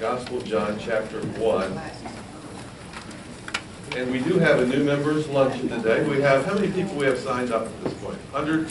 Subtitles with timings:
[0.00, 1.80] Gospel of John, chapter 1.
[3.96, 6.02] And we do have a new members luncheon today.
[6.08, 8.18] We have, how many people we have signed up at this point?
[8.32, 8.66] 100,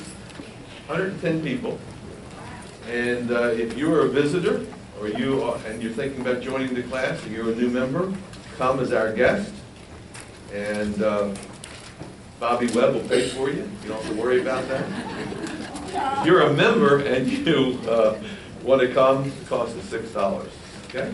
[0.87, 1.79] 110 people.
[2.89, 4.65] And uh, if you are a visitor,
[4.99, 8.13] or you, are- and you're thinking about joining the class, or you're a new member,
[8.57, 9.51] come as our guest.
[10.53, 11.33] And uh,
[12.39, 13.69] Bobby Webb will pay for you.
[13.83, 14.85] You don't have to worry about that.
[16.19, 18.19] If you're a member and you uh,
[18.61, 20.51] want to come, the cost is six dollars,
[20.95, 21.11] okay?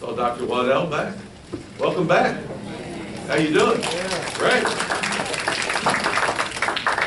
[0.00, 0.46] Saw Dr.
[0.46, 1.14] Waddell back.
[1.78, 2.42] Welcome back.
[3.26, 3.82] How you doing?
[4.34, 4.64] Great.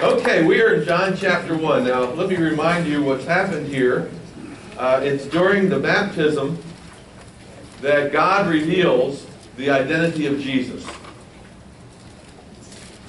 [0.02, 1.86] Okay, we are in John chapter 1.
[1.86, 4.12] Now, let me remind you what's happened here.
[4.77, 6.62] Uh, It's during the baptism
[7.82, 9.26] that God reveals
[9.58, 10.85] the identity of Jesus.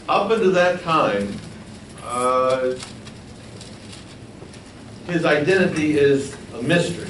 [0.08, 1.32] Up until that time,
[2.04, 2.74] uh,
[5.06, 7.08] his identity is a mystery.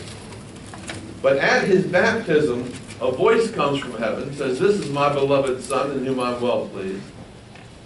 [1.22, 5.92] But at his baptism, a voice comes from heaven, says, This is my beloved Son
[5.92, 7.02] in whom I'm well pleased.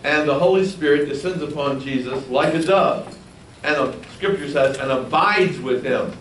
[0.02, 3.16] And the Holy Spirit descends upon Jesus like a dove.
[3.62, 6.12] And the scripture says, and abides with him.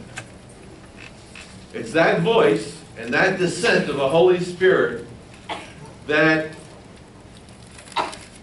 [1.74, 5.06] It's that voice and that descent of the Holy Spirit
[6.08, 6.52] that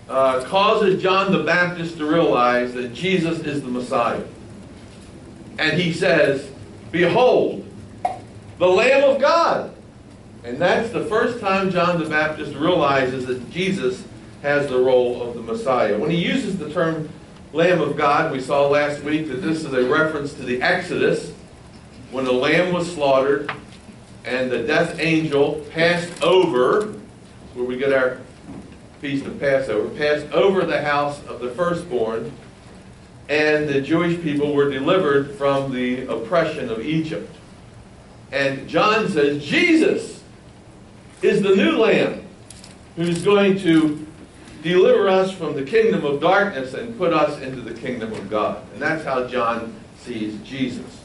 [0.08, 4.24] uh, causes John the Baptist to realize that Jesus is the Messiah.
[5.58, 6.50] And he says,
[6.90, 7.66] Behold,
[8.58, 9.74] the Lamb of God.
[10.42, 14.04] And that's the first time John the Baptist realizes that Jesus
[14.42, 15.98] has the role of the Messiah.
[15.98, 17.10] When he uses the term
[17.52, 21.32] Lamb of God, we saw last week that this is a reference to the Exodus,
[22.10, 23.50] when the lamb was slaughtered
[24.24, 26.94] and the death angel passed over,
[27.54, 28.18] where we get our
[29.00, 32.32] feast of Passover, passed over the house of the firstborn,
[33.30, 37.32] and the Jewish people were delivered from the oppression of Egypt.
[38.32, 40.22] And John says, Jesus
[41.22, 42.24] is the new lamb
[42.96, 44.04] who's going to
[44.62, 48.64] deliver us from the kingdom of darkness and put us into the kingdom of God.
[48.72, 51.04] And that's how John sees Jesus.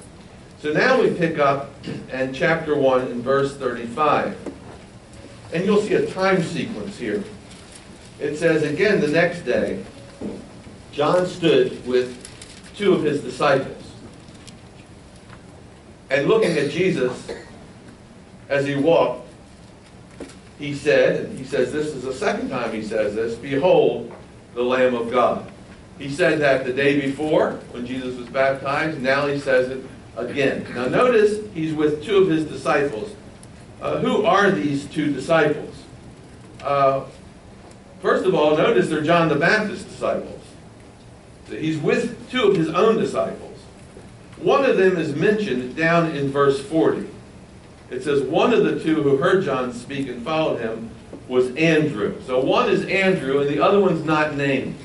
[0.59, 1.69] So now we pick up
[2.11, 4.35] in chapter 1 in verse 35.
[5.53, 7.23] And you'll see a time sequence here.
[8.19, 9.83] It says, Again, the next day,
[10.95, 12.17] John stood with
[12.73, 13.83] two of his disciples.
[16.09, 17.29] And looking at Jesus
[18.47, 19.27] as he walked,
[20.57, 24.09] he said, and he says this is the second time he says this, Behold,
[24.53, 25.51] the Lamb of God.
[25.99, 29.01] He said that the day before when Jesus was baptized.
[29.01, 29.83] Now he says it
[30.15, 30.65] again.
[30.73, 33.13] Now notice he's with two of his disciples.
[33.81, 35.75] Uh, who are these two disciples?
[36.61, 37.03] Uh,
[38.01, 40.34] first of all, notice they're John the Baptist's disciples.
[41.47, 43.59] He's with two of his own disciples.
[44.37, 47.07] One of them is mentioned down in verse 40.
[47.89, 50.89] It says, One of the two who heard John speak and followed him
[51.27, 52.21] was Andrew.
[52.25, 54.75] So one is Andrew, and the other one's not named.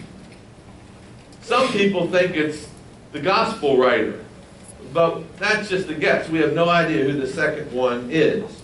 [1.43, 2.69] Some people think it's
[3.13, 4.25] the gospel writer,
[4.93, 6.29] but that's just a guess.
[6.29, 8.63] We have no idea who the second one is.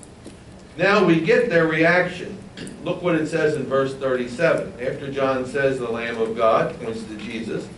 [0.76, 2.38] Now we get their reaction.
[2.84, 4.74] Look what it says in verse 37.
[4.80, 7.68] After John says the Lamb of God, points to Jesus.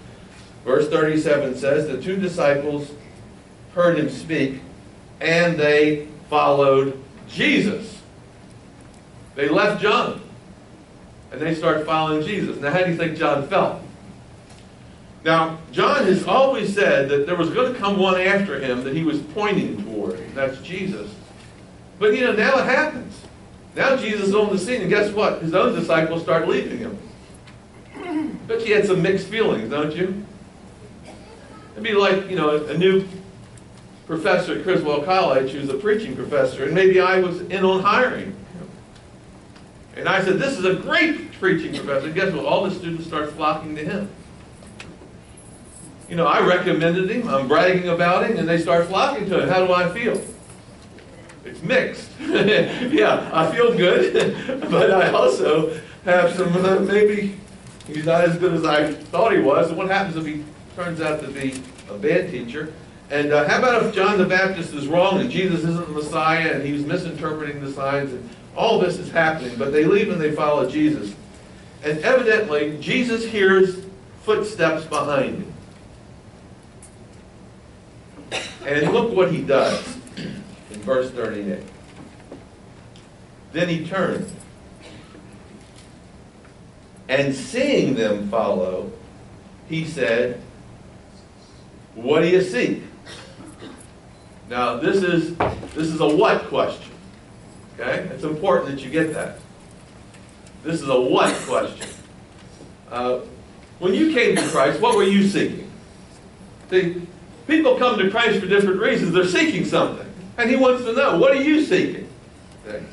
[0.69, 2.91] Verse 37 says, The two disciples
[3.73, 4.61] heard him speak,
[5.19, 8.03] and they followed Jesus.
[9.35, 10.21] They left John,
[11.33, 12.61] and they started following Jesus.
[12.61, 13.81] Now, how do you think John felt?
[15.25, 18.95] Now, John has always said that there was going to come one after him that
[18.95, 20.19] he was pointing toward.
[20.35, 21.11] That's Jesus.
[21.99, 23.19] But, you know, now it happens.
[23.75, 25.41] Now Jesus is on the scene, and guess what?
[25.41, 26.99] His own disciples start leaving him.
[28.47, 30.27] But you had some mixed feelings, don't you?
[31.79, 33.07] It'd be like, you know, a new
[34.09, 38.35] professor at Criswell College who's a preaching professor, and maybe I was in on hiring.
[39.95, 42.07] And I said, this is a great preaching professor.
[42.07, 42.45] And guess what?
[42.45, 44.11] All the students start flocking to him.
[46.09, 49.49] You know, I recommended him, I'm bragging about him, and they start flocking to him.
[49.49, 50.21] How do I feel?
[51.45, 52.11] It's mixed.
[52.21, 57.39] yeah, I feel good, but I also have some, uh, maybe
[57.87, 59.69] he's not as good as I thought he was.
[59.69, 60.43] And what happens if he
[60.79, 61.61] turns out to be
[61.91, 62.73] a bad teacher?
[63.11, 66.53] And uh, how about if John the Baptist is wrong and Jesus isn't the Messiah
[66.53, 70.31] and he's misinterpreting the signs and all this is happening, but they leave and they
[70.31, 71.17] follow Jesus.
[71.83, 73.85] And evidently, Jesus hears
[74.23, 75.53] footsteps behind him.
[78.65, 81.65] And look what he does in verse 38.
[83.53, 84.31] Then he turned,
[87.09, 88.93] and seeing them follow,
[89.69, 90.41] he said,
[92.03, 92.83] What do you seek?
[94.49, 95.37] Now, this is,
[95.75, 96.93] this is a what question.
[97.75, 98.09] Okay?
[98.15, 99.39] It's important that you get that.
[100.63, 101.89] This is a what question.
[102.89, 103.21] Uh,
[103.81, 105.71] when you came to Christ, what were you seeking?
[106.71, 107.03] See,
[107.49, 109.13] people come to Christ for different reasons.
[109.13, 110.09] They're seeking something.
[110.37, 112.09] And he wants to know, what are you seeking?
[112.67, 112.85] Okay.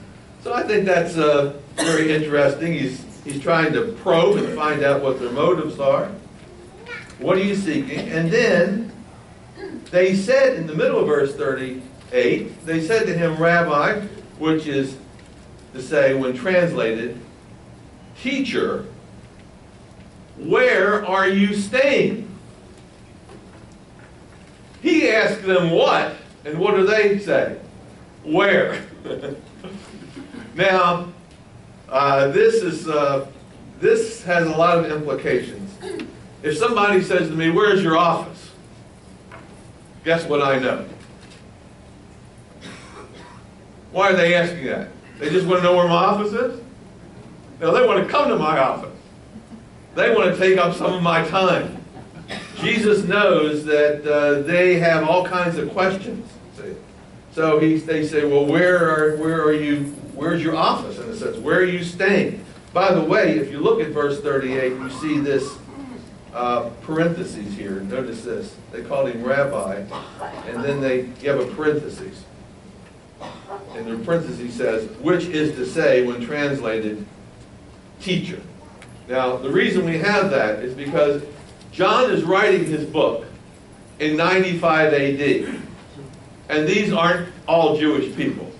[0.43, 2.73] So I think that's uh, very interesting.
[2.73, 6.09] He's, he's trying to probe and find out what their motives are.
[7.19, 7.99] What are you seeking?
[8.09, 8.84] And then
[9.91, 14.01] they said in the middle of verse 38, they said to him, Rabbi,
[14.39, 14.97] which is
[15.73, 17.19] to say, when translated,
[18.21, 18.85] Teacher,
[20.37, 22.27] where are you staying?
[24.81, 27.57] He asked them what, and what do they say?
[28.23, 28.81] Where?
[30.55, 31.11] now,
[31.89, 33.27] uh, this is uh,
[33.79, 35.71] this has a lot of implications.
[36.41, 38.44] If somebody says to me, "Where's your office?"
[40.05, 40.85] Guess what I know?
[43.91, 44.89] Why are they asking that?
[45.17, 46.61] They just want to know where my office is?
[47.59, 48.95] No, they want to come to my office.
[49.95, 51.83] They want to take up some of my time.
[52.57, 56.29] Jesus knows that uh, they have all kinds of questions.
[56.55, 56.75] See?
[57.31, 61.15] So he, they say, well, where are, where are you, where's your office, in a
[61.15, 61.37] sense?
[61.37, 62.45] Where are you staying?
[62.73, 65.57] By the way, if you look at verse 38, you see this
[66.35, 67.79] uh, parentheses here.
[67.81, 68.55] Notice this.
[68.71, 69.85] They called him rabbi,
[70.47, 72.25] and then they have a parenthesis.
[73.73, 77.05] And the parenthesis says, which is to say, when translated,
[78.01, 78.41] teacher.
[79.07, 81.23] Now, the reason we have that is because
[81.71, 83.25] John is writing his book
[83.99, 85.61] in 95 AD.
[86.49, 88.51] And these aren't all Jewish people.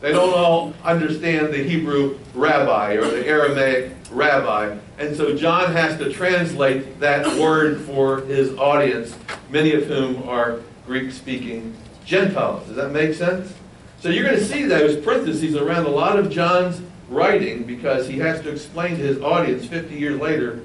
[0.00, 4.76] They don't all understand the Hebrew rabbi or the Aramaic rabbi.
[4.98, 9.16] And so John has to translate that word for his audience,
[9.50, 11.74] many of whom are Greek speaking
[12.04, 12.66] Gentiles.
[12.66, 13.52] Does that make sense?
[14.00, 18.18] So you're going to see those parentheses around a lot of John's writing because he
[18.18, 20.60] has to explain to his audience 50 years later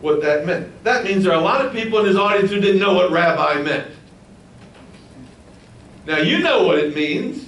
[0.00, 0.84] what that meant.
[0.84, 3.10] That means there are a lot of people in his audience who didn't know what
[3.10, 3.90] rabbi meant.
[6.06, 7.46] Now, you know what it means,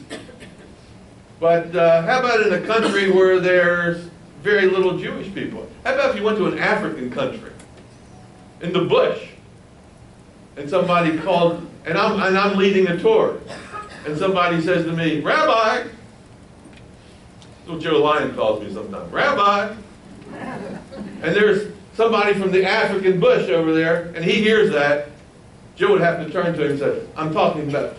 [1.39, 4.10] but uh, how about in a country where there's
[4.43, 5.69] very little Jewish people?
[5.85, 7.53] How about if you went to an African country,
[8.61, 9.29] in the bush,
[10.57, 13.41] and somebody called, and I'm, and I'm leading a tour,
[14.07, 15.89] and somebody says to me, Rabbi,
[17.67, 19.75] what Joe Lyon calls me sometimes, Rabbi.
[21.23, 25.09] And there's somebody from the African bush over there, and he hears that.
[25.77, 27.97] Joe would have to turn to him and say, I'm talking about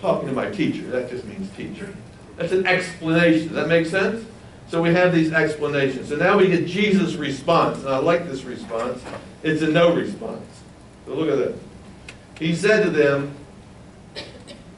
[0.00, 0.82] talking to my teacher.
[0.88, 1.94] That just means teacher.
[2.36, 3.48] That's an explanation.
[3.48, 4.26] Does that make sense?
[4.72, 6.08] So we have these explanations.
[6.08, 7.80] So now we get Jesus' response.
[7.80, 9.02] And I like this response.
[9.42, 10.48] It's a no response.
[11.04, 11.60] So look at this.
[12.38, 13.34] He said to them,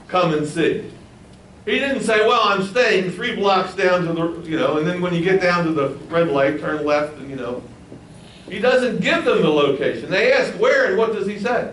[0.09, 0.91] Come and see.
[1.65, 5.01] He didn't say, well, I'm staying three blocks down to the, you know, and then
[5.01, 7.63] when you get down to the red light, turn left, and, you know.
[8.49, 10.11] He doesn't give them the location.
[10.11, 11.73] They ask where, and what does he say?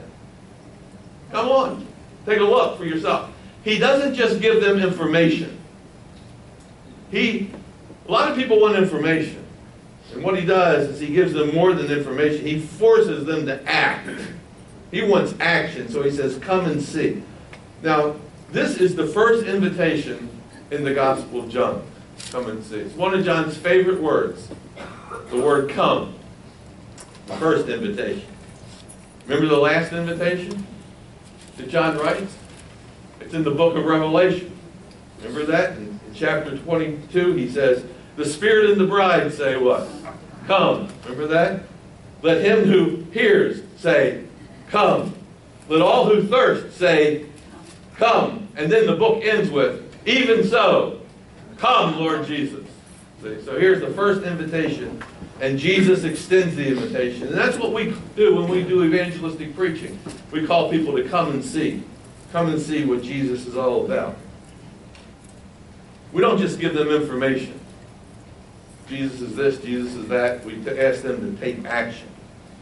[1.31, 1.88] Come on,
[2.27, 3.31] take a look for yourself.
[3.63, 5.59] He doesn't just give them information.
[7.09, 7.51] He,
[8.11, 9.41] a lot of people want information.
[10.13, 12.45] And what he does is he gives them more than information.
[12.45, 14.09] He forces them to act.
[14.91, 15.87] He wants action.
[15.87, 17.23] So he says, come and see.
[17.81, 18.17] Now,
[18.51, 20.29] this is the first invitation
[20.71, 21.83] in the Gospel of John.
[22.31, 22.80] Come and see.
[22.80, 24.49] It's one of John's favorite words.
[25.30, 26.13] The word come.
[27.27, 28.27] The first invitation.
[29.25, 30.68] Remember the last invitation
[31.56, 32.35] that John writes?
[33.21, 34.51] It's in the book of Revelation.
[35.19, 35.77] Remember that?
[35.77, 39.87] In, in chapter 22, he says, The Spirit and the bride say what?
[40.47, 40.89] Come.
[41.03, 41.63] Remember that?
[42.21, 44.25] Let him who hears say,
[44.69, 45.13] Come.
[45.69, 47.25] Let all who thirst say,
[47.95, 48.47] Come.
[48.56, 51.01] And then the book ends with, even so,
[51.57, 52.65] come, Lord Jesus.
[53.21, 53.41] See?
[53.44, 55.01] So here's the first invitation,
[55.39, 57.27] and Jesus extends the invitation.
[57.27, 59.97] And that's what we do when we do evangelistic preaching.
[60.31, 61.83] We call people to come and see.
[62.31, 64.15] Come and see what Jesus is all about.
[66.11, 67.59] We don't just give them information.
[68.92, 70.44] Jesus is this, Jesus is that.
[70.44, 72.10] We ask them to take action.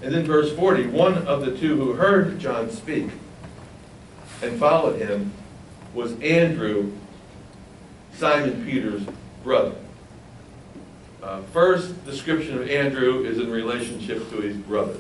[0.03, 3.09] And then verse 40, one of the two who heard John speak
[4.43, 5.33] and followed him
[5.95, 6.91] was Andrew,
[8.13, 9.01] Simon Peter's
[9.43, 9.73] brother.
[11.23, 14.97] Uh, first description of Andrew is in relationship to his brother.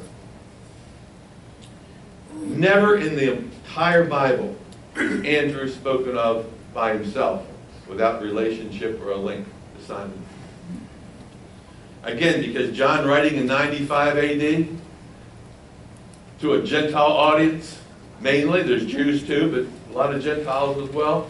[2.33, 4.57] Never in the entire Bible
[4.95, 7.45] is Andrew spoken of by himself
[7.87, 9.45] without relationship or a link
[9.77, 10.25] to Simon.
[12.03, 14.67] Again, because John writing in 95 AD
[16.39, 17.79] to a Gentile audience,
[18.21, 18.63] mainly.
[18.63, 21.29] There's Jews too, but a lot of Gentiles as well.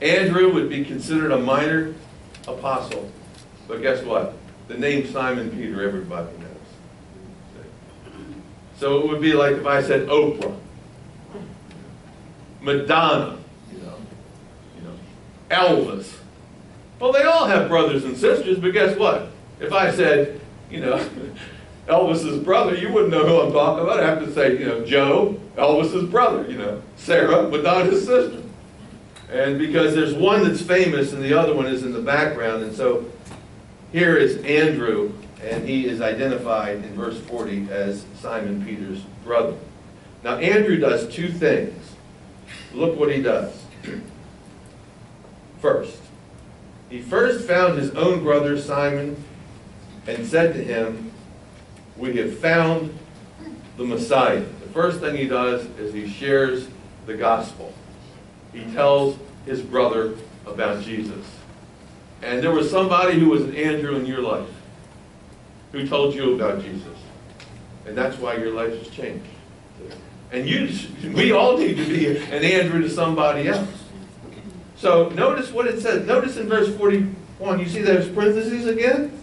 [0.00, 1.94] Andrew would be considered a minor
[2.48, 3.10] apostle.
[3.68, 4.34] But guess what?
[4.68, 6.46] The name Simon Peter, everybody knows.
[8.78, 10.56] So it would be like if I said Oprah,
[12.60, 13.38] Madonna,
[13.72, 13.94] you know,
[14.76, 14.94] you know,
[15.50, 16.16] Elvis.
[16.98, 19.30] Well, they all have brothers and sisters, but guess what?
[19.60, 20.40] If I said,
[20.70, 21.06] you know,
[21.86, 24.00] Elvis's brother, you wouldn't know who I'm talking about.
[24.00, 28.42] I have to say, you know, Joe, Elvis's brother, you know, Sarah, Madonna's sister.
[29.30, 32.74] And because there's one that's famous and the other one is in the background, and
[32.74, 33.10] so
[33.92, 35.12] here is Andrew,
[35.42, 39.56] and he is identified in verse 40 as Simon Peter's brother.
[40.24, 41.94] Now, Andrew does two things.
[42.72, 43.64] Look what he does.
[45.60, 45.98] First,
[46.88, 49.22] he first found his own brother Simon
[50.06, 51.12] and said to him,
[51.96, 52.96] We have found
[53.76, 54.40] the Messiah.
[54.40, 56.68] The first thing he does is he shares
[57.06, 57.72] the gospel.
[58.52, 60.14] He tells his brother
[60.46, 61.26] about Jesus.
[62.22, 64.48] And there was somebody who was an Andrew in your life
[65.72, 66.96] who told you about Jesus.
[67.86, 69.26] And that's why your life has changed.
[70.32, 70.68] And you,
[71.12, 73.68] we all need to be an Andrew to somebody else.
[74.76, 76.06] So notice what it says.
[76.06, 79.19] Notice in verse 41, you see those parentheses again?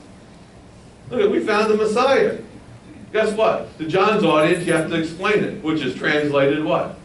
[1.10, 2.38] Look, we found the Messiah.
[3.14, 3.78] Guess what?
[3.78, 6.98] To John's audience, you have to explain it, which is translated what?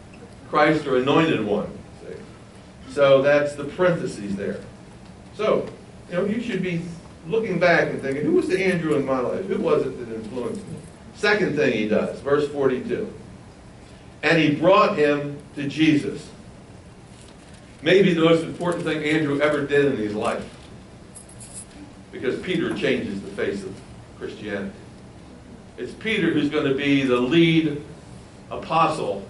[0.49, 1.71] Christ or anointed one.
[2.01, 2.15] See?
[2.89, 4.59] So that's the parentheses there.
[5.35, 5.67] So,
[6.09, 6.81] you know, you should be
[7.27, 9.45] looking back and thinking, who was the Andrew in my life?
[9.45, 10.75] Who was it that influenced me?
[11.15, 13.11] Second thing he does, verse 42.
[14.23, 16.29] And he brought him to Jesus.
[17.81, 20.45] Maybe the most important thing Andrew ever did in his life.
[22.11, 23.75] Because Peter changes the face of
[24.19, 24.73] Christianity.
[25.77, 27.81] It's Peter who's going to be the lead
[28.51, 29.25] apostle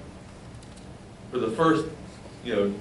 [1.31, 1.85] for the first,
[2.43, 2.73] you know,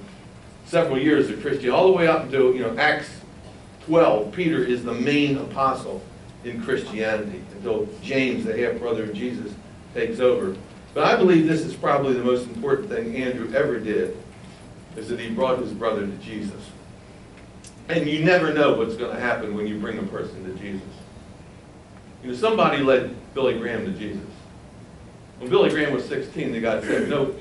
[0.67, 3.11] several years of Christianity, all the way up until, you know, Acts
[3.87, 4.33] 12.
[4.33, 6.03] Peter is the main apostle
[6.45, 9.53] in Christianity until James, the half brother of Jesus,
[9.95, 10.57] takes over.
[10.95, 14.17] But I believe this is probably the most important thing Andrew ever did,
[14.97, 16.71] is that he brought his brother to Jesus.
[17.89, 20.87] And you never know what's going to happen when you bring a person to Jesus.
[22.23, 24.23] You know, somebody led Billy Graham to Jesus.
[25.39, 27.35] When Billy Graham was 16, the got said, No,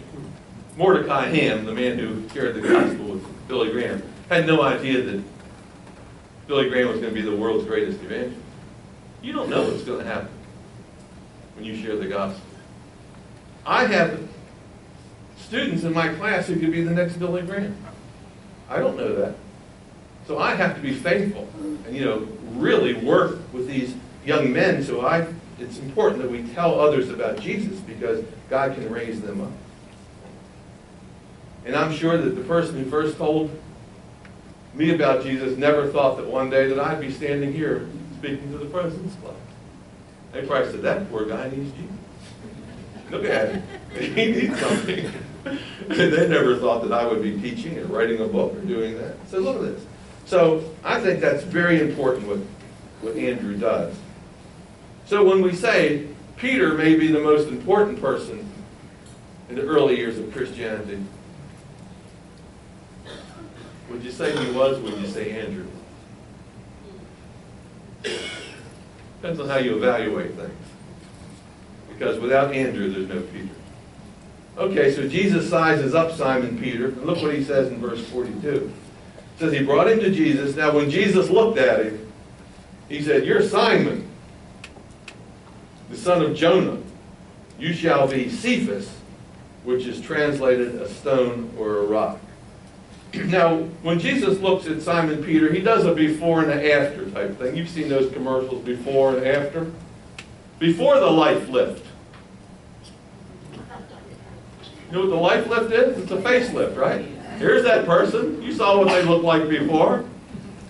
[0.75, 5.23] Mordecai Ham, the man who shared the gospel with Billy Graham, had no idea that
[6.47, 8.41] Billy Graham was going to be the world's greatest evangelist.
[9.21, 10.29] You don't know what's going to happen
[11.55, 12.41] when you share the gospel.
[13.65, 14.27] I have
[15.37, 17.75] students in my class who could be the next Billy Graham.
[18.67, 19.35] I don't know that.
[20.25, 23.93] So I have to be faithful and, you know, really work with these
[24.25, 24.83] young men.
[24.83, 25.27] So I,
[25.59, 29.51] it's important that we tell others about Jesus because God can raise them up.
[31.65, 33.51] And I'm sure that the person who first told
[34.73, 37.87] me about Jesus never thought that one day that I'd be standing here
[38.17, 39.35] speaking to the President's Club.
[40.31, 41.95] They probably said, that poor guy needs Jesus.
[43.09, 43.63] Look at him.
[43.99, 45.11] He needs something.
[45.87, 49.15] they never thought that I would be teaching or writing a book or doing that.
[49.27, 49.85] So look at this.
[50.25, 52.37] So I think that's very important what,
[53.01, 53.93] what Andrew does.
[55.11, 58.49] So when we say Peter may be the most important person
[59.49, 61.03] in the early years of Christianity,
[63.89, 64.79] would you say he was?
[64.79, 65.67] Would you say Andrew?
[68.03, 70.65] Depends on how you evaluate things.
[71.89, 73.49] Because without Andrew, there's no Peter.
[74.57, 78.47] Okay, so Jesus sizes up Simon Peter, and look what he says in verse 42.
[78.47, 78.71] It
[79.39, 80.55] says he brought him to Jesus.
[80.55, 82.13] Now, when Jesus looked at him,
[82.87, 84.07] he said, You're Simon,
[86.01, 86.79] son of Jonah.
[87.59, 88.89] You shall be Cephas,
[89.63, 92.19] which is translated a stone or a rock.
[93.25, 97.37] Now, when Jesus looks at Simon Peter, he does a before and a after type
[97.37, 97.57] thing.
[97.57, 99.69] You've seen those commercials before and after.
[100.59, 101.85] Before the life lift.
[103.53, 106.03] You know what the life lift is?
[106.03, 107.05] It's a facelift, right?
[107.37, 108.41] Here's that person.
[108.41, 110.05] You saw what they looked like before.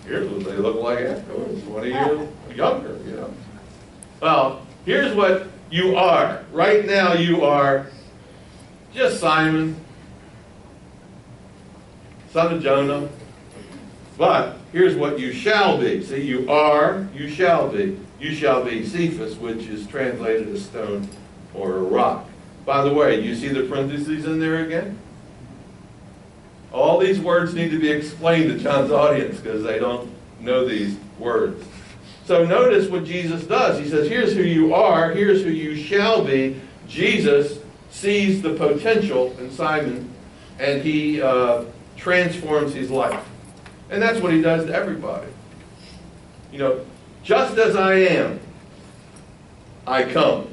[0.04, 3.34] Here's what they look like afterwards, 20 years younger, you know.
[4.20, 6.44] Well, here's what you are.
[6.52, 7.86] Right now you are
[8.94, 9.76] just Simon,
[12.30, 13.08] son of Jonah.
[14.18, 16.04] But here's what you shall be.
[16.04, 17.98] See, you are, you shall be.
[18.20, 21.08] You shall be Cephas, which is translated as stone
[21.54, 22.28] or a rock.
[22.64, 24.98] By the way, you see the parentheses in there again?
[26.72, 30.10] All these words need to be explained to John's audience because they don't
[30.40, 31.64] know these words.
[32.32, 33.78] So notice what Jesus does.
[33.78, 36.58] He says, here's who you are, here's who you shall be.
[36.88, 37.58] Jesus
[37.90, 40.10] sees the potential in Simon
[40.58, 43.22] and he uh, transforms his life.
[43.90, 45.26] And that's what he does to everybody.
[46.50, 46.86] You know,
[47.22, 48.40] just as I am,
[49.86, 50.48] I come.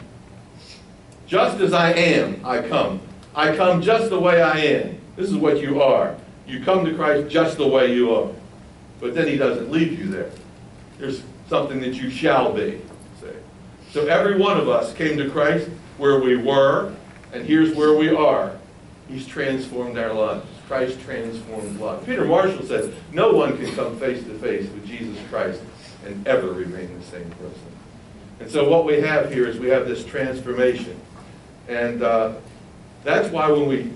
[1.27, 2.99] Just as I am, I come.
[3.33, 4.99] I come just the way I am.
[5.15, 6.17] This is what you are.
[6.45, 8.29] You come to Christ just the way you are.
[8.99, 10.31] But then he doesn't leave you there.
[10.97, 12.81] There's something that you shall be.
[13.19, 13.27] See?
[13.91, 16.93] So every one of us came to Christ where we were,
[17.33, 18.55] and here's where we are.
[19.09, 20.45] He's transformed our lives.
[20.67, 22.05] Christ transformed lives.
[22.05, 25.61] Peter Marshall says, no one can come face to face with Jesus Christ
[26.05, 27.71] and ever remain the same person.
[28.39, 30.99] And so what we have here is we have this transformation.
[31.67, 32.35] And uh,
[33.03, 33.91] that's why when we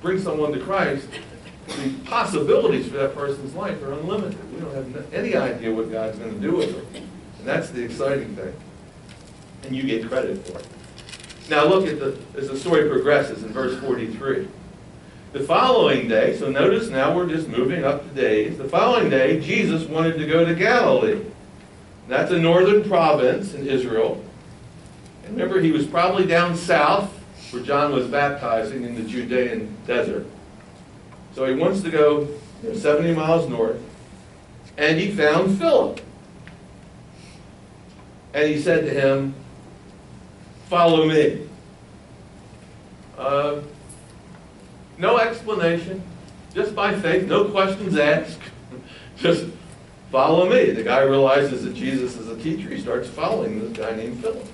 [0.00, 1.08] bring someone to Christ,
[1.66, 4.52] the possibilities for that person's life are unlimited.
[4.52, 7.02] We don't have any idea what God's going to do with them.
[7.38, 8.54] And that's the exciting thing.
[9.64, 10.66] And you get credit for it.
[11.48, 14.48] Now look at the, as the story progresses in verse 43.
[15.32, 18.56] The following day, so notice now we're just moving up the days.
[18.56, 21.20] The following day, Jesus wanted to go to Galilee.
[22.08, 24.22] That's a northern province in Israel.
[25.24, 27.10] And remember, he was probably down south
[27.52, 30.26] where John was baptizing in the Judean desert.
[31.34, 32.28] So he wants to go
[32.72, 33.80] 70 miles north.
[34.76, 36.00] And he found Philip.
[38.32, 39.34] And he said to him,
[40.68, 41.46] Follow me.
[43.18, 43.60] Uh,
[44.98, 46.02] no explanation,
[46.52, 48.40] just by faith, no questions asked.
[49.16, 49.46] just
[50.10, 50.70] follow me.
[50.70, 52.68] The guy realizes that Jesus is a teacher.
[52.70, 54.46] He starts following this guy named Philip.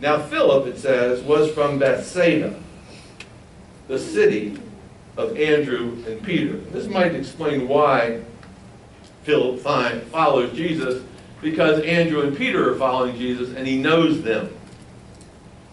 [0.00, 2.58] Now, Philip, it says, was from Bethsaida,
[3.88, 4.58] the city
[5.16, 6.56] of Andrew and Peter.
[6.56, 8.22] This might explain why
[9.22, 11.02] Philip follows Jesus,
[11.40, 14.52] because Andrew and Peter are following Jesus and he knows them.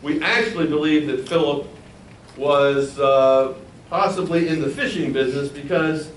[0.02, 1.68] We actually believe that Philip
[2.36, 3.54] was uh,
[3.90, 6.12] possibly in the fishing business because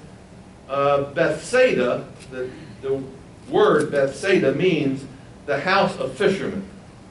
[0.68, 2.50] uh, Bethsaida, the,
[2.82, 3.02] the
[3.48, 5.04] word Bethsaida means
[5.46, 6.64] the house of fishermen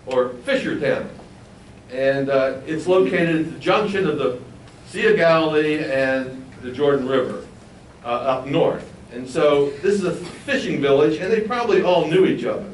[0.05, 1.09] or fisher town.
[1.91, 4.39] And uh, it's located at the junction of the
[4.87, 7.45] Sea of Galilee and the Jordan River
[8.03, 8.91] uh, up north.
[9.11, 12.69] And so this is a fishing village, and they probably all knew each other.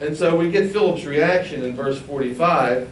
[0.00, 2.90] And so we get Philip's reaction in verse 45.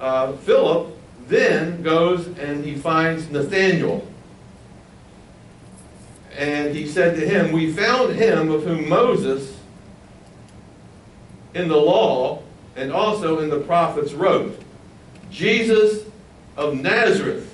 [0.00, 0.96] Uh, Philip
[1.28, 4.06] then goes and he finds Nathanael.
[6.36, 9.56] And he said to him, We found him of whom Moses
[11.54, 12.42] in the law
[12.74, 14.58] and also in the prophets wrote,
[15.30, 16.04] Jesus
[16.56, 17.51] of Nazareth,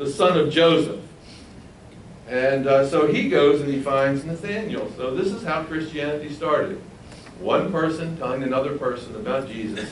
[0.00, 0.98] the son of Joseph.
[2.26, 4.90] And uh, so he goes and he finds Nathanael.
[4.96, 6.80] So this is how Christianity started.
[7.38, 9.90] One person telling another person about Jesus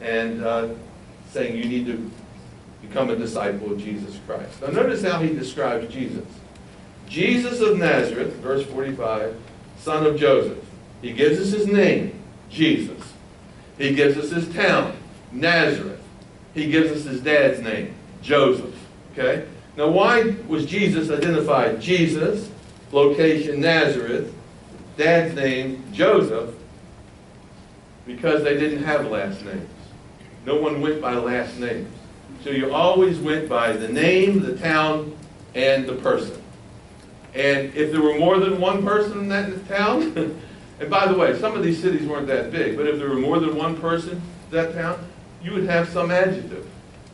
[0.00, 0.70] and uh,
[1.30, 2.10] saying you need to
[2.82, 4.60] become a disciple of Jesus Christ.
[4.60, 6.26] Now notice how he describes Jesus.
[7.08, 9.36] Jesus of Nazareth, verse 45,
[9.78, 10.58] son of Joseph.
[11.00, 13.12] He gives us his name, Jesus.
[13.78, 14.96] He gives us his town,
[15.30, 16.02] Nazareth.
[16.54, 18.74] He gives us his dad's name, Joseph.
[19.16, 19.46] Okay?
[19.76, 21.80] Now, why was Jesus identified?
[21.80, 22.50] Jesus,
[22.92, 24.32] location Nazareth,
[24.96, 26.54] dad's name Joseph,
[28.06, 29.68] because they didn't have last names.
[30.46, 31.88] No one went by last names.
[32.42, 35.16] So you always went by the name, the town,
[35.54, 36.42] and the person.
[37.34, 40.12] And if there were more than one person in that town,
[40.80, 43.18] and by the way, some of these cities weren't that big, but if there were
[43.18, 45.04] more than one person in that town,
[45.42, 46.68] you would have some adjective,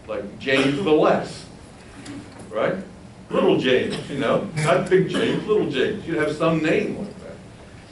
[0.07, 1.47] like James the Less
[2.51, 2.77] right?
[3.31, 6.07] Little James, you know, not Big James, Little James.
[6.07, 7.37] You'd have some name like that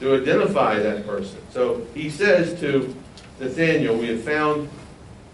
[0.01, 1.39] to identify that person.
[1.53, 2.95] So he says to
[3.41, 4.69] Nathanael, we have found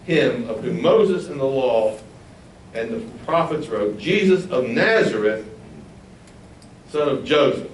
[0.05, 1.97] him of whom Moses and the law
[2.75, 5.47] and the prophets wrote, Jesus of Nazareth,
[6.89, 7.71] son of Joseph.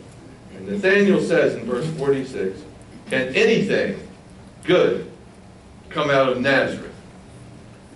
[0.56, 2.62] And Nathanael says in verse 46,
[3.10, 4.00] can anything
[4.64, 5.12] good
[5.90, 6.94] come out of Nazareth?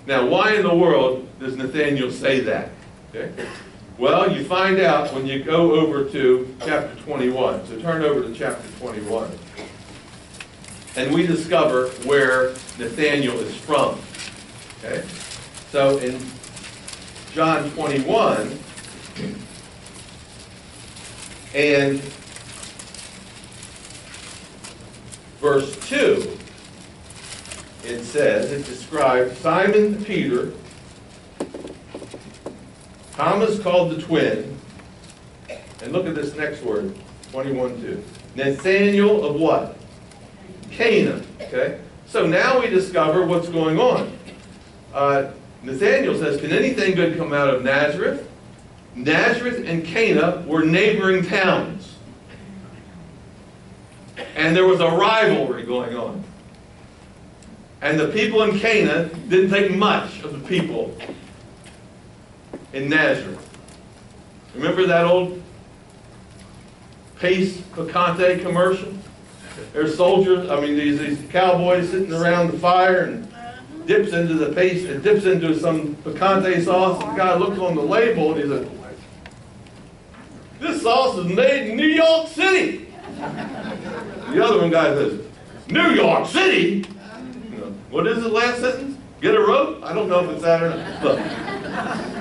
[0.08, 2.70] Now, why in the world does Nathanael say that?
[3.16, 3.48] Okay?
[3.98, 7.66] Well, you find out when you go over to chapter 21.
[7.66, 9.32] So turn over to chapter 21.
[10.98, 13.98] And we discover where Nathaniel is from.
[14.84, 15.06] Okay?
[15.72, 16.20] So in
[17.32, 18.60] John 21
[21.54, 22.02] and
[25.40, 26.38] verse 2,
[27.86, 30.52] it says, it describes Simon Peter
[33.16, 34.58] Thomas called the twin,
[35.82, 36.94] and look at this next word,
[37.32, 38.04] 21 2.
[38.36, 39.78] Nathaniel of what?
[40.72, 41.22] Cana.
[41.42, 41.80] Okay?
[42.08, 44.12] So now we discover what's going on.
[44.94, 45.32] uh,
[45.64, 48.30] Nathaniel says, Can anything good come out of Nazareth?
[48.96, 51.96] Nazareth and Cana were neighboring towns.
[54.36, 56.24] And there was a rivalry going on.
[57.82, 60.96] And the people in Cana didn't think much of the people
[62.76, 63.42] in Nazareth.
[64.54, 65.42] Remember that old
[67.20, 68.94] Pace Picante commercial?
[69.72, 73.34] There's soldiers, I mean, these, these cowboys sitting around the fire and
[73.88, 77.00] dips into the paste, it dips into some picante sauce.
[77.00, 78.70] The guy looks on the label and he said,
[80.60, 82.90] this sauce is made in New York City.
[83.18, 85.26] The other one guy says,
[85.70, 86.86] New York City?
[87.52, 88.98] You know, what is the last sentence?
[89.22, 89.82] Get a rope?
[89.84, 91.04] I don't know if it's that or not.
[91.04, 92.12] Look.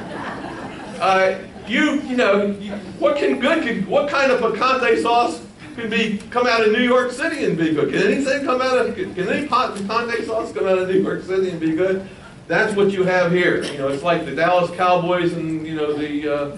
[1.04, 1.38] Uh,
[1.68, 2.54] you, you know,
[2.98, 5.38] what can good, can, what kind of picante sauce
[5.76, 7.92] can be come out of New York City and be good?
[7.92, 11.02] Can anything come out of, can, can any pot picante sauce come out of New
[11.02, 12.08] York City and be good?
[12.48, 13.62] That's what you have here.
[13.64, 16.56] You know, it's like the Dallas Cowboys and, you know, the, uh,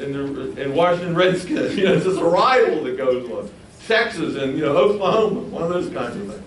[0.00, 1.74] and the and Washington Redskins.
[1.76, 3.50] You know, it's just a rival that goes on.
[3.88, 6.44] Texas and, you know, Oklahoma, one of those kinds of things.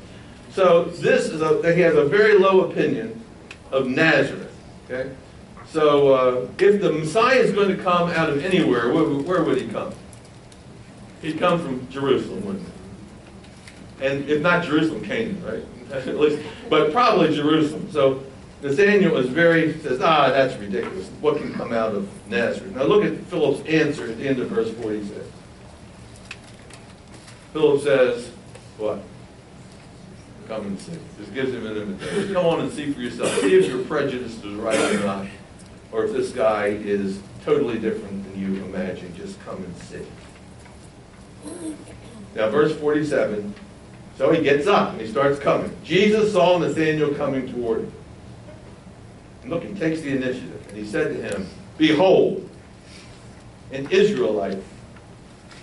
[0.52, 3.22] So this is a, he has a very low opinion
[3.72, 4.56] of Nazareth,
[4.90, 5.12] okay?
[5.76, 9.62] So uh, if the Messiah is going to come out of anywhere, where, where would
[9.62, 9.94] he come?
[11.22, 12.66] He'd come from Jerusalem, wouldn't
[14.00, 14.06] he?
[14.06, 15.66] And if not Jerusalem, Cana, right?
[16.08, 17.92] At least, but probably Jerusalem.
[17.92, 18.24] So
[18.62, 21.10] Nathaniel is very, says, ah, that's ridiculous.
[21.20, 22.74] What can come out of Nazareth?
[22.74, 25.12] Now look at Philip's answer at the end of verse 46.
[27.52, 28.32] Philip says,
[28.78, 29.00] what?
[30.48, 30.94] Come and see.
[31.18, 32.34] Just gives him an invitation.
[32.34, 33.30] Come on and see for yourself.
[33.42, 35.28] See if your prejudice is right or not.
[35.92, 39.16] Or if this guy is totally different than you imagine.
[39.16, 40.06] Just come and see.
[42.36, 43.54] Now, verse 47.
[44.18, 45.76] So he gets up and he starts coming.
[45.84, 47.92] Jesus saw Nathanael coming toward him.
[49.44, 50.66] And look, he takes the initiative.
[50.70, 52.50] And he said to him, Behold,
[53.72, 54.62] an Israelite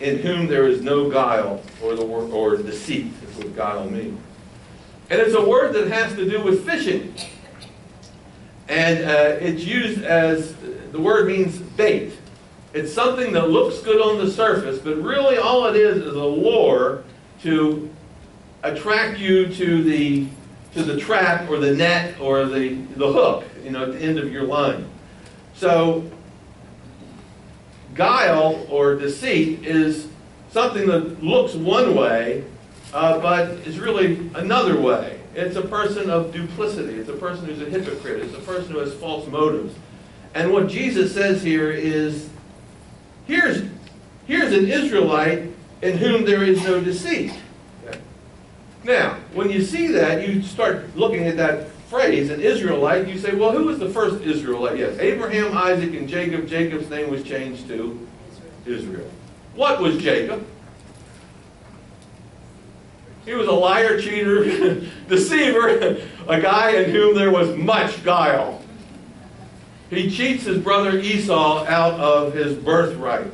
[0.01, 4.21] in whom there is no guile or, the or deceit, is what guile means.
[5.11, 7.15] And it's a word that has to do with fishing.
[8.73, 10.55] And uh, it's used as,
[10.93, 12.15] the word means bait.
[12.73, 16.25] It's something that looks good on the surface, but really all it is is a
[16.25, 17.05] lure
[17.43, 17.91] to
[18.63, 20.27] attract you to the,
[20.73, 24.19] to the trap or the net or the, the hook, you know, at the end
[24.19, 24.89] of your line.
[25.55, 26.11] So,
[27.95, 30.09] guile or deceit is
[30.51, 32.43] something that looks one way,
[32.95, 35.22] uh, but is really another way.
[35.35, 36.95] It's a person of duplicity.
[36.95, 38.23] It's a person who's a hypocrite.
[38.23, 39.75] It's a person who has false motives.
[40.35, 42.29] And what Jesus says here is,
[43.27, 43.63] here's,
[44.27, 47.33] here's an Israelite in whom there is no deceit.
[48.85, 53.35] Now, when you see that, you start looking at that phrase, an Israelite, you say,
[53.35, 54.79] well, who was the first Israelite?
[54.79, 56.49] Yes, Abraham, Isaac, and Jacob.
[56.49, 58.09] Jacob's name was changed to
[58.67, 59.09] Israel.
[59.55, 60.47] What was Jacob?
[63.25, 68.63] He was a liar, cheater, deceiver, a guy in whom there was much guile.
[69.91, 73.31] He cheats his brother Esau out of his birthright.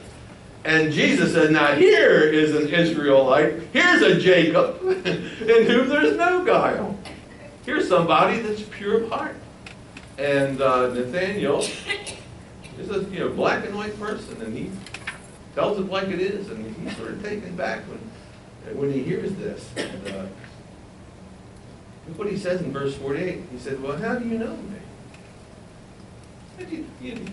[0.65, 6.45] And Jesus said, Now here is an Israelite, here's a Jacob, in whom there's no
[6.45, 6.99] guile.
[7.65, 9.37] Here's somebody that's pure of heart.
[10.19, 11.61] And uh, Nathaniel
[12.79, 14.71] is a you know, black and white person, and he
[15.55, 18.01] tells it like it is, and he's sort of taken back when
[18.75, 19.71] when he hears this.
[19.77, 20.27] And, uh,
[22.09, 23.41] look what he says in verse 48.
[23.53, 24.79] He said, Well, how do you know me?
[26.71, 27.25] You, you,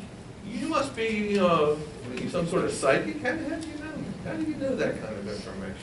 [0.47, 1.79] you, must be know,
[2.29, 3.21] some sort of psychic.
[3.21, 3.93] How, how, do you know?
[4.23, 5.75] How do you know that kind of information?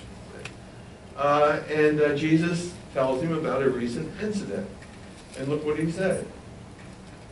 [1.16, 4.68] Uh, and uh, Jesus tells him about a recent incident.
[5.38, 6.26] And look what he said.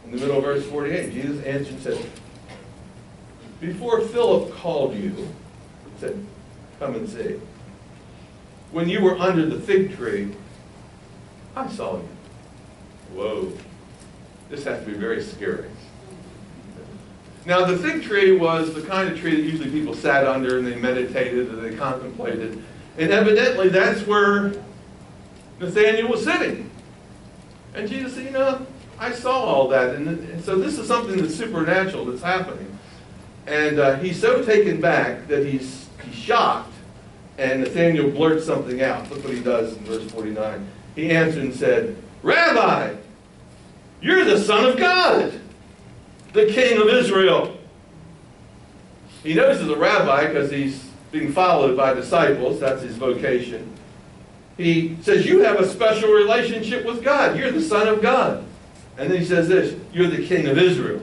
[0.05, 2.07] In the middle of verse 48, Jesus answered and said,
[3.61, 6.27] Before Philip called you, he said,
[6.79, 7.39] Come and see.
[8.73, 10.33] When you were under the fig tree,
[11.57, 12.09] I saw you.
[13.15, 13.53] Whoa.
[14.49, 15.69] This has to be very scary.
[17.47, 20.67] Now, the fig tree was the kind of tree that usually people sat under and
[20.67, 22.63] they meditated and they contemplated.
[22.99, 24.53] And evidently, that's where
[25.59, 26.71] Nathaniel was sitting.
[27.75, 28.67] And Jesus said, You know,
[28.99, 29.95] I saw all that.
[29.95, 32.79] And, so, this is something that's supernatural that's happening.
[33.47, 36.70] And uh, he's so taken back that he's, he's shocked
[37.41, 39.11] and Nathaniel blurts something out.
[39.11, 40.67] Look what he does in verse 49.
[40.95, 42.95] He answered and said, Rabbi,
[44.03, 45.41] you're the Son of God,
[46.33, 47.57] the King of Israel.
[49.23, 52.61] He knows he's a rabbi because he's being followed by disciples.
[52.61, 53.75] That's his vocation.
[54.57, 57.39] He says, You have a special relationship with God.
[57.39, 58.45] You're the Son of God.
[59.01, 61.01] And then he says this, you're the king of Israel.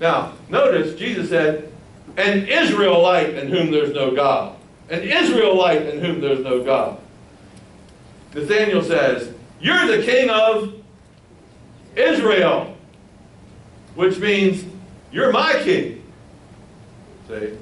[0.00, 1.72] Now, notice Jesus said,
[2.16, 4.56] an Israelite in whom there's no God.
[4.90, 7.00] An Israelite in whom there's no God.
[8.34, 10.74] Nathaniel says, you're the king of
[11.96, 12.76] Israel.
[13.94, 14.64] Which means,
[15.12, 16.02] you're my king.
[17.28, 17.56] See?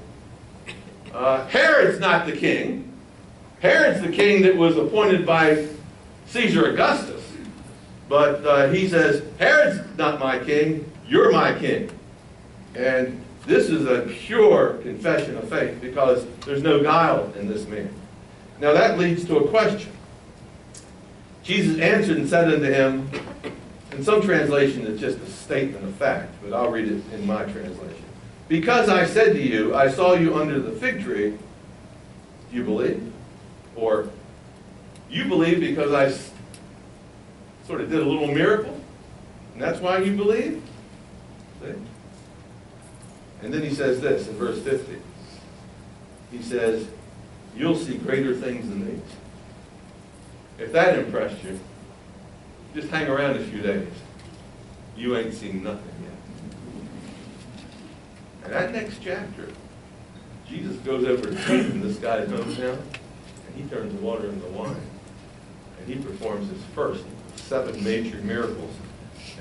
[1.13, 2.93] Uh, Herod's not the king.
[3.61, 5.67] Herod's the king that was appointed by
[6.27, 7.25] Caesar Augustus.
[8.09, 11.91] But uh, he says, Herod's not my king, you're my king.
[12.75, 17.93] And this is a pure confession of faith because there's no guile in this man.
[18.61, 19.93] Now that leads to a question.
[21.43, 23.11] Jesus answered and said unto him,
[23.93, 27.45] in some translation it's just a statement of fact, but I'll read it in my
[27.45, 28.05] translation.
[28.49, 31.31] Because I said to you, I saw you under the fig tree,
[32.51, 33.13] do you believe?
[33.77, 34.09] Or,
[35.11, 36.11] you believe because I
[37.67, 38.79] sort of did a little miracle,
[39.53, 40.63] and that's why you believe?
[41.63, 41.75] See?
[43.43, 44.97] And then he says this in verse 50.
[46.31, 46.87] He says,
[47.57, 49.03] You'll see greater things than these.
[50.59, 51.59] If that impressed you,
[52.75, 53.89] just hang around a few days.
[54.97, 56.13] You ain't seen nothing yet.
[58.45, 59.49] And that next chapter,
[60.49, 62.79] Jesus goes over to this guy's hometown,
[63.47, 64.77] and he turns the water into wine.
[65.79, 67.05] And he performs his first
[67.37, 68.75] seven major miracles.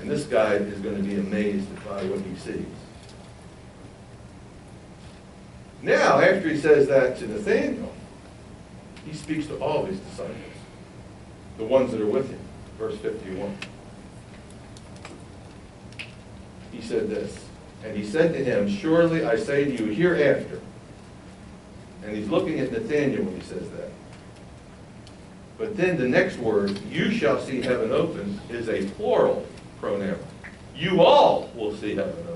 [0.00, 2.64] And this guy is going to be amazed by what he sees.
[5.82, 7.92] Now, after he says that to Nathanael,
[9.04, 10.36] he speaks to all of his disciples,
[11.56, 12.40] the ones that are with him.
[12.78, 13.56] Verse 51.
[16.72, 17.44] He said this,
[17.84, 20.60] and he said to him, Surely I say to you, hereafter.
[22.04, 23.90] And he's looking at Nathanael when he says that.
[25.58, 29.44] But then the next word, you shall see heaven open, is a plural
[29.80, 30.18] pronoun.
[30.76, 32.27] You all will see heaven.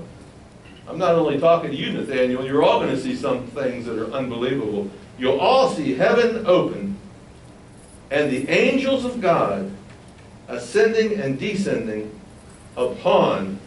[0.87, 3.97] I'm not only talking to you, Nathaniel, you're all going to see some things that
[3.97, 4.89] are unbelievable.
[5.17, 6.97] You'll all see heaven open
[8.11, 9.71] and the angels of God
[10.47, 12.19] ascending and descending
[12.77, 13.59] upon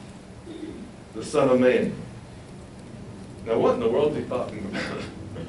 [1.15, 1.93] the Son of Man.
[3.45, 5.03] Now, what in the world is he talking about?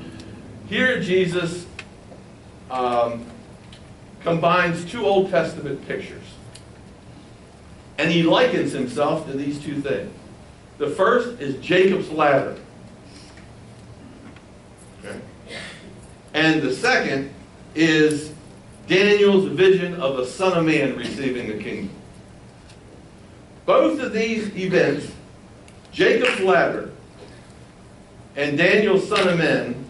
[0.68, 1.68] Here, Jesus
[2.72, 3.26] um,
[4.22, 6.24] combines two Old Testament pictures.
[7.98, 10.12] And he likens himself to these two things.
[10.78, 12.56] The first is Jacob's ladder.
[15.04, 15.20] Okay.
[16.34, 17.34] And the second
[17.74, 18.34] is
[18.88, 21.90] Daniel's vision of the Son of Man receiving the kingdom.
[23.66, 25.12] Both of these events,
[25.92, 26.92] Jacob's ladder
[28.36, 29.84] and Daniel's Son of Man,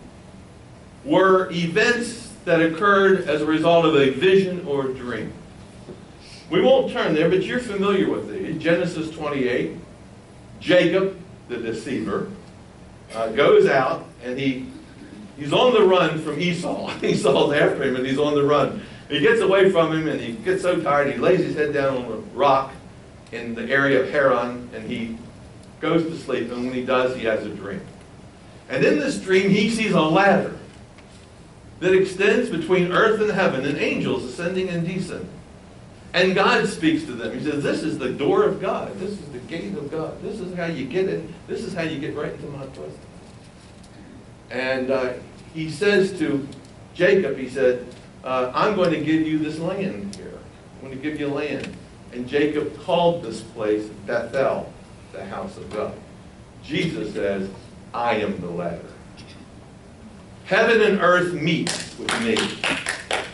[1.04, 5.34] were events that occurred as a result of a vision or dream.
[6.50, 8.62] We won't turn there, but you're familiar with these.
[8.62, 9.76] Genesis 28,
[10.60, 12.30] Jacob, the deceiver,
[13.14, 14.68] uh, goes out and he
[15.38, 16.92] he's on the run from Esau.
[17.04, 18.82] Esau's after him and he's on the run.
[19.10, 21.98] He gets away from him and he gets so tired he lays his head down
[21.98, 22.74] on a rock
[23.32, 25.18] in the area of Haran and he
[25.80, 27.82] goes to sleep and when he does he has a dream.
[28.70, 30.58] And in this dream he sees a ladder
[31.80, 35.30] that extends between earth and heaven and angels ascending and descending.
[36.18, 37.38] And God speaks to them.
[37.38, 38.92] He says, This is the door of God.
[38.98, 40.20] This is the gate of God.
[40.24, 41.32] This is how you get in.
[41.46, 42.98] This is how you get right into my presence.
[44.50, 45.14] And uh,
[45.54, 46.48] he says to
[46.96, 47.86] Jacob, he said,
[48.24, 50.40] uh, I'm going to give you this land here.
[50.82, 51.72] I'm going to give you land.
[52.12, 54.74] And Jacob called this place Bethel,
[55.14, 55.94] the house of God.
[56.64, 57.48] Jesus says,
[57.94, 58.82] I am the ladder.
[60.46, 62.38] Heaven and earth meet with me.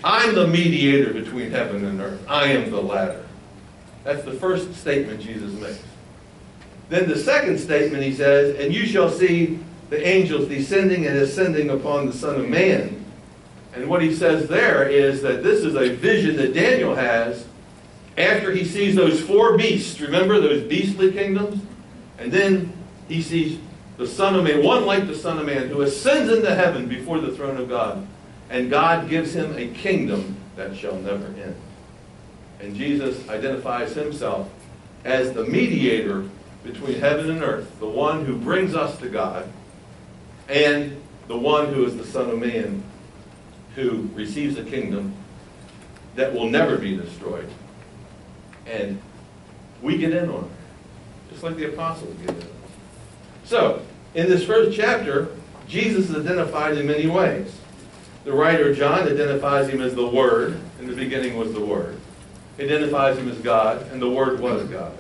[0.04, 2.22] I'm the mediator between heaven and earth.
[2.28, 3.24] I am the ladder.
[4.04, 5.82] That's the first statement Jesus makes.
[6.90, 11.70] Then the second statement he says, And you shall see the angels descending and ascending
[11.70, 13.06] upon the Son of Man.
[13.74, 17.46] And what he says there is that this is a vision that Daniel has
[18.18, 20.00] after he sees those four beasts.
[20.00, 21.64] Remember those beastly kingdoms?
[22.20, 22.74] And then
[23.08, 23.60] he sees
[23.98, 27.20] the Son of Man, one like the Son of Man, who ascends into heaven before
[27.20, 28.06] the throne of God.
[28.50, 31.56] And God gives him a kingdom that shall never end.
[32.60, 34.50] And Jesus identifies himself
[35.04, 36.30] as the mediator
[36.64, 39.50] between heaven and earth, the one who brings us to God,
[40.48, 42.84] and the one who is the Son of Man,
[43.76, 45.14] who receives a kingdom
[46.16, 47.50] that will never be destroyed.
[48.66, 49.02] And
[49.82, 52.48] we get in on it, just like the apostles get in.
[53.46, 53.82] So,
[54.14, 55.30] in this first chapter,
[55.68, 57.54] Jesus is identified in many ways.
[58.24, 60.60] The writer John identifies him as the Word.
[60.80, 62.00] In the beginning was the Word.
[62.58, 64.94] He identifies him as God, and the Word was God.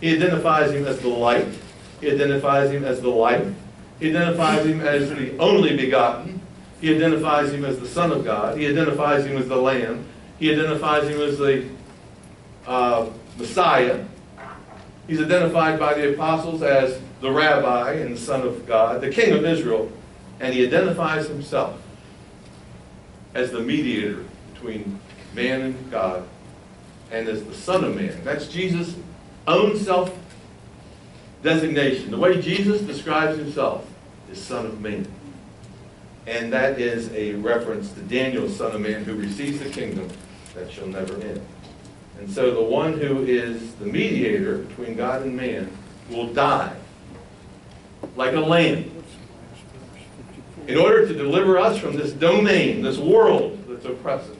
[0.00, 1.48] He identifies him as the light.
[2.00, 3.54] He identifies him as the life.
[3.98, 6.40] He identifies him as the only begotten.
[6.80, 8.58] He identifies him as the Son of God.
[8.58, 10.04] He identifies him as the Lamb.
[10.38, 11.66] He identifies him as the
[12.66, 14.04] uh, Messiah.
[15.06, 19.32] He's identified by the apostles as the Rabbi and the Son of God, the King
[19.32, 19.90] of Israel,
[20.38, 21.80] and he identifies himself
[23.38, 24.98] as the mediator between
[25.34, 26.28] man and God
[27.12, 28.20] and as the Son of Man.
[28.24, 28.96] That's Jesus'
[29.46, 30.16] own self
[31.42, 32.10] designation.
[32.10, 33.88] The way Jesus describes himself
[34.30, 35.06] is Son of Man.
[36.26, 40.08] And that is a reference to Daniel, Son of Man, who receives the kingdom
[40.54, 41.40] that shall never end.
[42.18, 45.70] And so the one who is the mediator between God and man
[46.10, 46.74] will die
[48.16, 48.97] like a lamb
[50.68, 54.36] in order to deliver us from this domain, this world that's oppressive.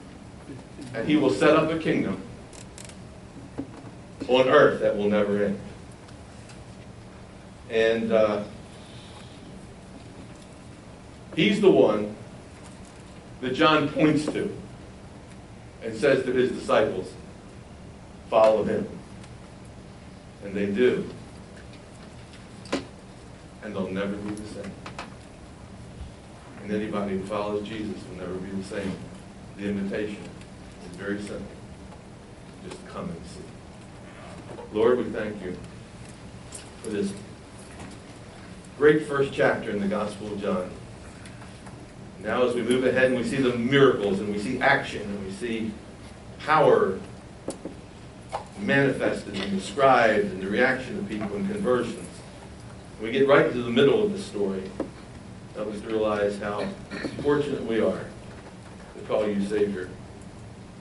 [0.93, 2.21] And he will set up a kingdom
[4.27, 5.59] on earth that will never end.
[7.71, 8.43] And uh,
[11.35, 12.15] he's the one
[13.41, 14.55] that John points to
[15.83, 17.11] and says to his disciples,
[18.29, 18.87] follow him.
[20.43, 21.09] And they do.
[23.63, 24.71] And they'll never be the same.
[26.63, 28.95] And anybody who follows Jesus will never be the same.
[29.57, 30.23] The invitation
[30.89, 31.45] is very simple.
[32.67, 34.59] Just come and see.
[34.73, 35.57] Lord, we thank you
[36.83, 37.11] for this
[38.77, 40.69] great first chapter in the Gospel of John.
[42.21, 45.25] Now, as we move ahead and we see the miracles and we see action and
[45.25, 45.71] we see
[46.39, 46.99] power
[48.59, 52.07] manifested and described and the reaction of people and conversions,
[53.01, 54.63] we get right to the middle of the story.
[55.59, 56.65] Help us to realize how
[57.21, 58.05] fortunate we are
[58.95, 59.89] to call you Savior.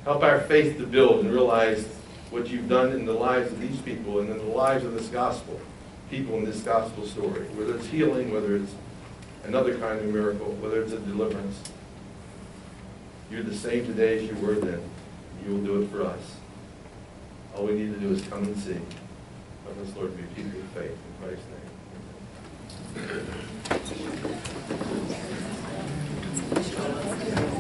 [0.05, 1.85] Help our faith to build and realize
[2.31, 5.09] what you've done in the lives of these people and in the lives of this
[5.09, 5.61] gospel,
[6.11, 8.73] people in this gospel story, whether it's healing, whether it's
[9.43, 11.59] another kind of miracle, whether it's a deliverance.
[13.33, 14.81] You're the same today as you were then.
[15.45, 16.37] You will do it for us.
[17.57, 18.75] All we need to do is come and see.
[19.65, 20.93] Help us, Lord, be people of faith.
[20.93, 21.47] In Christ's
[22.95, 23.11] name.
[23.11, 23.58] Amen.
[23.69, 23.95] 失
[26.55, 27.58] 礼します。